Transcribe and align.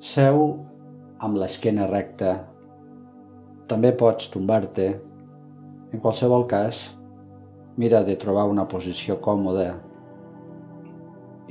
Seu 0.00 0.38
amb 1.20 1.36
l'esquena 1.36 1.84
recta. 1.90 2.30
També 3.68 3.90
pots 4.00 4.30
tombar-te. 4.32 4.86
En 5.92 6.00
qualsevol 6.00 6.46
cas, 6.48 6.78
mira 7.76 8.00
de 8.06 8.14
trobar 8.22 8.46
una 8.48 8.64
posició 8.64 9.18
còmoda. 9.20 9.74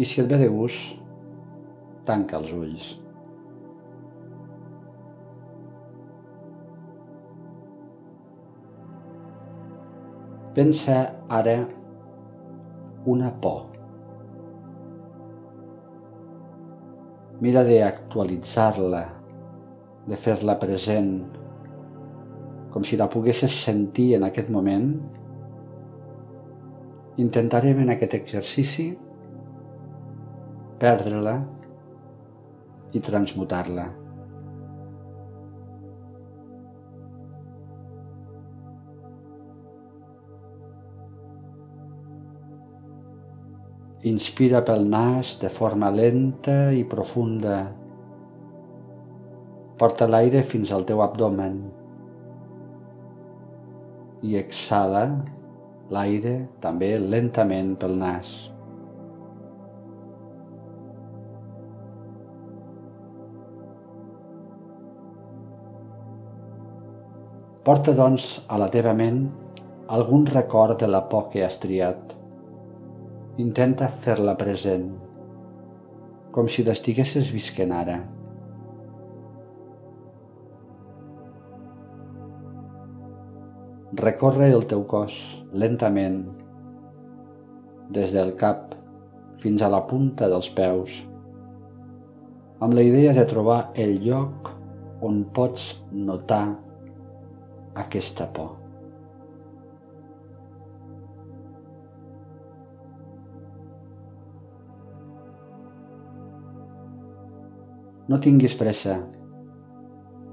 I 0.02 0.09
si 0.09 0.23
et 0.23 0.32
ve 0.34 0.41
de 0.41 0.50
gust, 0.50 0.98
tanca 2.09 2.41
els 2.41 2.50
ulls. 2.58 2.90
Pensa 10.58 11.04
ara 11.30 11.59
una 13.05 13.30
por. 13.45 13.78
Mira 17.39 17.61
d'actualitzar-la, 17.63 19.03
de 20.09 20.17
fer-la 20.20 20.57
present, 20.59 21.13
com 22.73 22.84
si 22.84 22.98
la 22.99 23.07
poguessis 23.12 23.53
sentir 23.63 24.09
en 24.17 24.25
aquest 24.27 24.49
moment. 24.52 24.89
Intentarem 27.23 27.79
en 27.85 27.93
aquest 27.95 28.17
exercici 28.20 28.89
perdre-la 30.84 31.38
i 32.95 33.02
transmutar-la. 33.03 33.87
Inspira 44.08 44.62
pel 44.63 44.85
nas 44.88 45.34
de 45.41 45.49
forma 45.52 45.89
lenta 45.91 46.71
i 46.71 46.85
profunda. 46.88 47.55
Porta 49.76 50.05
l'aire 50.07 50.40
fins 50.40 50.70
al 50.71 50.85
teu 50.87 51.01
abdomen 51.04 51.57
i 54.24 54.37
exhala 54.40 55.01
l'aire 55.91 56.32
també 56.63 56.93
lentament 56.99 57.74
pel 57.82 57.98
nas. 57.99 58.29
Porta, 67.68 67.91
doncs, 68.00 68.29
a 68.47 68.62
la 68.63 68.72
teva 68.72 68.96
ment 68.96 69.19
algun 70.00 70.24
record 70.31 70.79
de 70.79 70.88
la 70.88 71.03
por 71.12 71.28
que 71.35 71.44
has 71.44 71.59
triat. 71.59 72.19
Intenta 73.40 73.88
fer-la 73.88 74.34
present, 74.35 74.90
com 76.35 76.50
si 76.51 76.66
l'estiguessis 76.68 77.29
visquent 77.31 77.72
ara. 77.72 77.96
Recorre 84.03 84.51
el 84.57 84.68
teu 84.73 84.84
cos 84.91 85.16
lentament, 85.63 86.19
des 87.96 88.12
del 88.19 88.35
cap 88.44 88.75
fins 89.40 89.63
a 89.63 89.72
la 89.72 89.85
punta 89.88 90.28
dels 90.35 90.51
peus, 90.59 91.00
amb 92.59 92.75
la 92.75 92.84
idea 92.91 93.16
de 93.16 93.28
trobar 93.35 93.62
el 93.88 94.01
lloc 94.03 94.51
on 95.00 95.24
pots 95.31 95.78
notar 95.96 96.46
aquesta 97.88 98.28
por. 98.35 98.59
No 108.09 108.18
tinguis 108.18 108.56
pressa. 108.57 108.96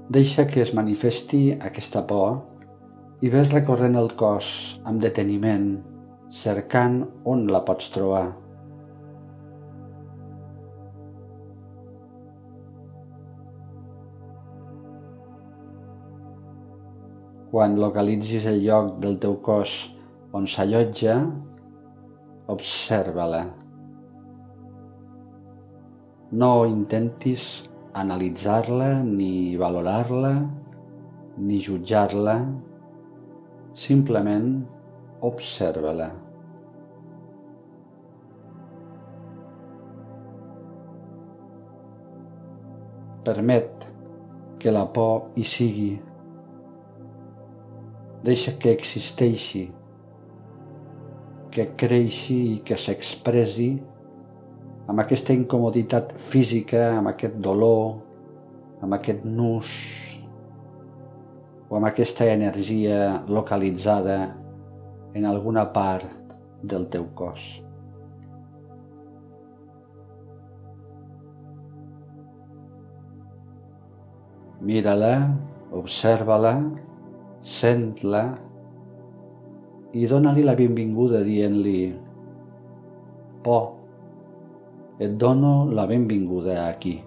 Deixa 0.09 0.47
que 0.49 0.63
es 0.63 0.71
manifesti 0.73 1.41
aquesta 1.67 2.01
por 2.09 2.39
i 3.21 3.29
ves 3.29 3.51
recorrent 3.51 3.97
el 3.99 4.07
cos 4.17 4.47
amb 4.89 5.03
deteniment, 5.03 5.67
cercant 6.39 6.95
on 7.33 7.43
la 7.53 7.61
pots 7.67 7.91
trobar. 7.93 8.23
Quan 17.53 17.77
localitzis 17.85 18.49
el 18.55 18.59
lloc 18.65 18.91
del 19.05 19.21
teu 19.21 19.37
cos 19.51 19.77
on 20.33 20.49
s'allotja, 20.49 21.21
observa-la. 22.57 23.45
No 26.31 26.65
intentis 26.67 27.63
analitzar-la, 27.95 28.99
ni 28.99 29.55
valorar-la, 29.55 30.33
ni 31.39 31.59
jutjar-la, 31.63 32.35
simplement 33.71 34.49
observa-la. 35.23 36.09
Permet 43.23 43.87
que 44.59 44.75
la 44.75 44.83
por 44.91 45.29
hi 45.39 45.47
sigui. 45.47 45.91
Deixa 48.27 48.59
que 48.59 48.75
existeixi, 48.75 49.69
que 51.55 51.71
creixi 51.79 52.41
i 52.57 52.57
que 52.67 52.75
s'expressi 52.75 53.77
amb 54.87 55.03
aquesta 55.03 55.35
incomoditat 55.35 56.13
física, 56.15 56.93
amb 56.97 57.11
aquest 57.11 57.35
dolor, 57.43 57.97
amb 58.81 58.95
aquest 58.95 59.25
nus 59.27 59.69
o 61.67 61.75
amb 61.75 61.89
aquesta 61.89 62.27
energia 62.31 63.17
localitzada 63.27 64.19
en 65.13 65.25
alguna 65.27 65.65
part 65.75 66.07
del 66.63 66.87
teu 66.93 67.07
cos. 67.19 67.45
Mira-la, 74.67 75.13
observa-la, 75.75 76.55
sent-la 77.45 78.23
i 79.93 80.07
dóna-li 80.09 80.43
la 80.47 80.55
benvinguda 80.57 81.21
dient-li 81.27 81.81
por, 83.43 83.75
et 84.99 85.17
dono 85.17 85.69
la 85.69 85.85
benvinguda 85.85 86.67
aquí. 86.67 87.03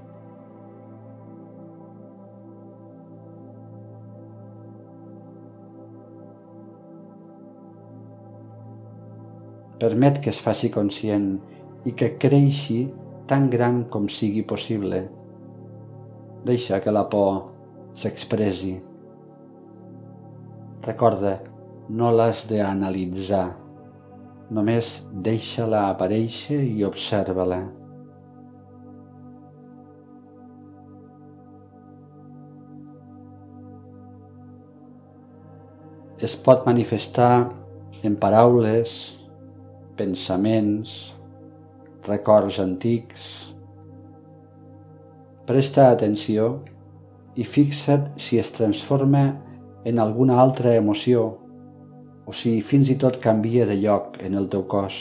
Permet 9.80 10.20
que 10.20 10.30
es 10.30 10.38
faci 10.44 10.68
conscient 10.70 11.32
i 11.88 11.94
que 11.96 12.12
creixi 12.20 12.82
tan 13.26 13.48
gran 13.50 13.84
com 13.88 14.06
sigui 14.12 14.44
possible. 14.44 15.06
Deixa 16.44 16.80
que 16.84 16.92
la 16.92 17.06
por 17.08 17.48
s'expressi. 17.96 18.76
Recorda, 20.84 21.34
no 21.88 22.12
l'has 22.14 22.46
d'analitzar, 22.48 23.48
només 24.52 24.94
deixa-la 25.26 25.88
aparèixer 25.90 26.60
i 26.60 26.84
observa-la. 26.86 27.79
Es 36.20 36.34
pot 36.36 36.66
manifestar 36.68 37.48
en 38.04 38.16
paraules, 38.20 38.90
pensaments, 39.96 41.14
records 42.04 42.58
antics. 42.60 43.54
Presta 45.48 45.86
atenció 45.90 46.50
i 47.40 47.46
fixa't 47.46 48.10
si 48.20 48.36
es 48.38 48.52
transforma 48.52 49.22
en 49.88 49.98
alguna 49.98 50.36
altra 50.42 50.74
emoció 50.76 51.22
o 52.28 52.36
si 52.36 52.60
fins 52.60 52.92
i 52.92 52.98
tot 53.00 53.16
canvia 53.24 53.64
de 53.64 53.78
lloc 53.80 54.20
en 54.20 54.36
el 54.36 54.50
teu 54.52 54.66
cos. 54.68 55.00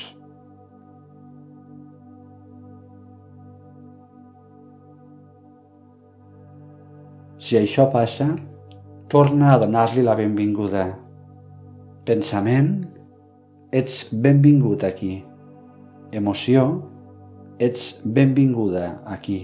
Si 7.43 7.59
això 7.59 7.89
passa, 7.91 8.31
torna 9.11 9.51
a 9.51 9.59
donar-li 9.59 10.03
la 10.05 10.15
benvinguda 10.15 10.87
Pensament, 12.09 12.87
ets 13.69 13.99
benvingut 14.09 14.81
aquí. 14.81 15.11
Emoció, 16.09 16.63
ets 17.61 17.99
benvinguda 18.01 18.87
aquí. 19.05 19.37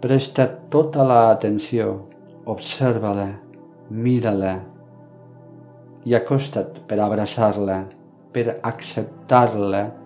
Presta 0.00 0.48
tota 0.72 1.04
la 1.04 1.20
atenció, 1.36 1.92
observa-la, 2.48 3.28
mira-la, 3.92 4.56
i 6.08 6.16
acosta't 6.16 6.80
per 6.88 7.02
abraçar-la, 7.04 7.82
per 8.32 8.54
acceptar-la, 8.64 9.99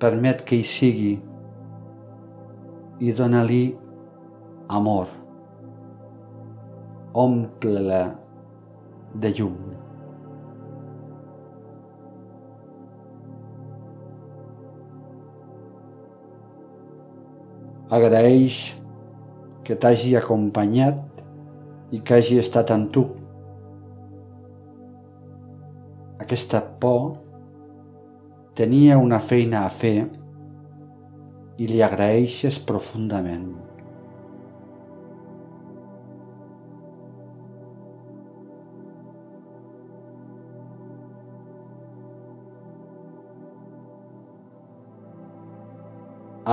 permet 0.00 0.42
que 0.44 0.58
hi 0.60 0.66
sigui 0.66 1.14
i 3.00 3.12
dona-li 3.16 3.64
amor. 4.68 5.08
Omple-la 7.16 8.02
de 9.16 9.32
llum. 9.38 9.58
Agraeix 17.96 18.56
que 19.66 19.76
t'hagi 19.78 20.16
acompanyat 20.18 21.22
i 21.94 22.00
que 22.02 22.18
hagi 22.18 22.40
estat 22.42 22.72
amb 22.74 22.90
tu. 22.92 23.06
Aquesta 26.20 26.60
por 26.82 27.14
tenia 28.56 28.96
una 28.96 29.18
feina 29.20 29.66
a 29.66 29.68
fer 29.68 30.06
i 31.60 31.66
li 31.68 31.82
agraeixes 31.84 32.56
profundament. 32.68 33.48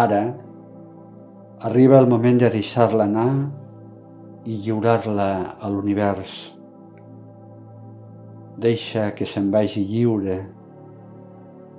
Ara 0.03 0.23
arriba 1.69 2.01
el 2.03 2.09
moment 2.11 2.41
de 2.41 2.49
deixar-la 2.57 3.05
anar 3.05 3.29
i 4.43 4.57
lliurar-la 4.65 5.29
a 5.55 5.71
l'univers. 5.71 6.35
Deixa 8.67 9.07
que 9.15 9.29
se'n 9.35 9.47
vagi 9.55 9.85
lliure 9.87 10.37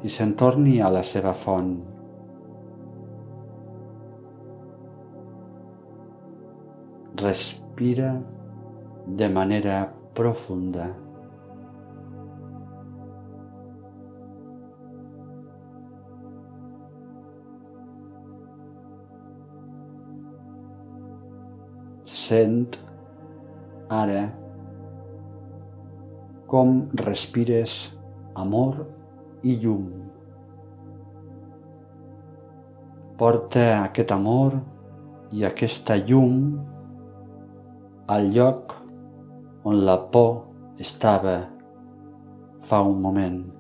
i 0.05 0.11
se'n 0.13 0.35
torni 0.37 0.75
a 0.85 0.91
la 0.93 1.01
seva 1.11 1.33
font. 1.33 1.71
Respira 7.23 8.11
de 9.21 9.29
manera 9.33 9.79
profunda. 10.19 10.91
Sent 22.15 22.77
ara 24.01 24.27
com 26.53 26.77
respires 27.01 27.79
amor 28.45 28.85
i 29.45 29.55
llum. 29.61 29.89
Porta 33.21 33.67
aquest 33.85 34.11
amor 34.17 34.57
i 35.37 35.45
aquesta 35.47 35.97
llum 36.09 36.39
al 38.15 38.31
lloc 38.35 38.75
on 39.69 39.85
la 39.87 39.99
por 40.11 40.81
estava 40.81 41.37
fa 42.65 42.83
un 42.83 43.01
moment. 43.05 43.54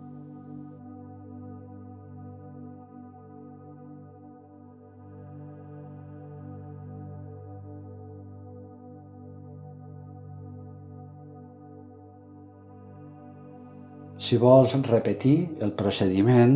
Si 14.25 14.38
vols 14.41 14.73
repetir 14.88 15.35
el 15.65 15.75
procediment, 15.76 16.55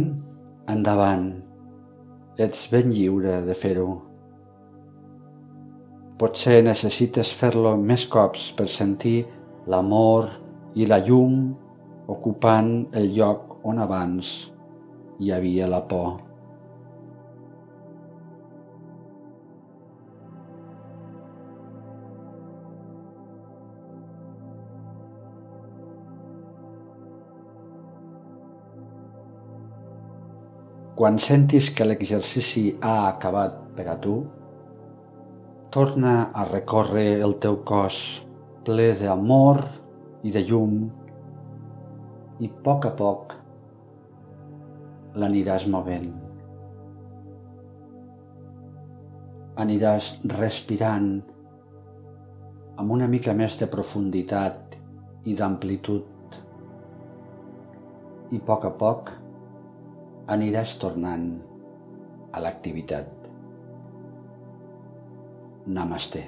endavant. 0.73 1.26
Ets 2.41 2.62
ben 2.73 2.94
lliure 2.94 3.43
de 3.44 3.56
fer-ho. 3.62 3.88
Potser 6.23 6.62
necessites 6.65 7.32
fer-lo 7.41 7.75
més 7.91 8.06
cops 8.15 8.47
per 8.56 8.70
sentir 8.73 9.19
l'amor 9.69 10.31
i 10.81 10.88
la 10.88 11.03
llum 11.11 11.37
ocupant 12.17 12.73
el 13.03 13.12
lloc 13.19 13.59
on 13.69 13.85
abans 13.85 14.32
hi 15.21 15.35
havia 15.37 15.69
la 15.69 15.82
por. 15.93 16.28
Quan 30.99 31.15
sentis 31.23 31.69
que 31.71 31.85
l'exercici 31.87 32.73
ha 32.83 32.95
acabat 33.06 33.53
per 33.77 33.85
a 33.87 33.93
tu, 34.03 34.15
torna 35.71 36.15
a 36.35 36.43
recórrer 36.49 37.21
el 37.23 37.37
teu 37.45 37.61
cos 37.69 37.99
ple 38.67 38.89
d'amor 38.99 39.61
i 40.27 40.33
de 40.35 40.43
llum 40.49 40.73
i 42.43 42.49
a 42.49 42.56
poc 42.65 42.89
a 42.89 42.91
poc 42.99 43.37
l'aniràs 45.23 45.69
movent. 45.77 46.11
Aniràs 49.67 50.11
respirant 50.35 51.09
amb 52.75 52.97
una 52.99 53.06
mica 53.15 53.37
més 53.39 53.61
de 53.62 53.71
profunditat 53.71 54.75
i 55.31 55.39
d'amplitud 55.39 56.43
i 58.35 58.43
a 58.43 58.47
poc 58.50 58.67
a 58.73 58.75
poc 58.83 59.15
aniràs 60.29 60.75
tornant 60.81 61.29
a 62.33 62.43
l'activitat. 62.45 63.09
Namaste. 65.79 66.25